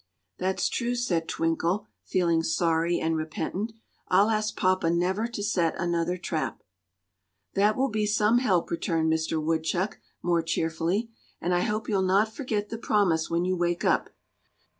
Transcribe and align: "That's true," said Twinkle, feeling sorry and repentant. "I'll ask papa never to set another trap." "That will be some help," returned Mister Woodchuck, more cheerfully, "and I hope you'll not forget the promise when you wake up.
"That's 0.39 0.67
true," 0.67 0.95
said 0.95 1.27
Twinkle, 1.27 1.85
feeling 2.03 2.41
sorry 2.41 2.99
and 2.99 3.15
repentant. 3.15 3.73
"I'll 4.07 4.31
ask 4.31 4.57
papa 4.57 4.89
never 4.89 5.27
to 5.27 5.43
set 5.43 5.75
another 5.77 6.17
trap." 6.17 6.63
"That 7.53 7.77
will 7.77 7.89
be 7.89 8.07
some 8.07 8.39
help," 8.39 8.71
returned 8.71 9.11
Mister 9.11 9.39
Woodchuck, 9.39 9.99
more 10.23 10.41
cheerfully, 10.41 11.11
"and 11.39 11.53
I 11.53 11.59
hope 11.61 11.87
you'll 11.87 12.01
not 12.01 12.33
forget 12.33 12.69
the 12.69 12.79
promise 12.79 13.29
when 13.29 13.45
you 13.45 13.55
wake 13.55 13.85
up. 13.85 14.09